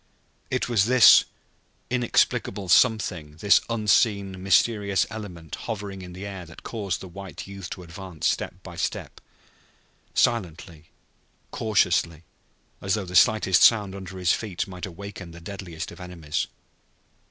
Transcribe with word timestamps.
It 0.49 0.67
was 0.67 0.85
this 0.85 1.25
inexplicable 1.91 2.69
something 2.69 3.35
this 3.35 3.61
unseen, 3.69 4.41
mysterious 4.41 5.05
element 5.11 5.53
hovering 5.69 6.01
in 6.01 6.13
the 6.13 6.25
air 6.25 6.43
that 6.47 6.63
caused 6.63 7.01
the 7.01 7.07
white 7.07 7.45
youth 7.45 7.69
to 7.69 7.83
advance 7.83 8.25
step 8.25 8.63
by 8.63 8.77
step, 8.77 9.21
silently, 10.15 10.85
cautiously, 11.51 12.23
as 12.81 12.95
though 12.95 13.05
the 13.05 13.15
slightest 13.15 13.61
sound 13.61 13.93
under 13.93 14.17
his 14.17 14.31
feet 14.33 14.67
might 14.67 14.87
awaken 14.87 15.33
the 15.33 15.39
deadliest 15.39 15.91
of 15.91 15.99
enemies. 15.99 16.47